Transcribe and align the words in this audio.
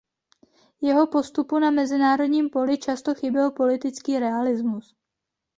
Jeho 0.81 1.07
postupu 1.07 1.59
na 1.59 1.71
mezinárodním 1.71 2.49
poli 2.49 2.77
často 2.77 3.15
chyběl 3.15 3.51
politický 3.51 4.19
realismus. 4.19 4.95